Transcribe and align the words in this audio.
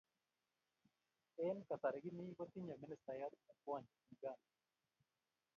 Eng 1.45 1.59
kasari 1.67 1.99
kimii 2.03 2.37
kotinye 2.37 2.75
ministayat 2.83 3.31
ne 3.45 3.53
kwony 3.61 3.85
Uganda. 4.13 4.51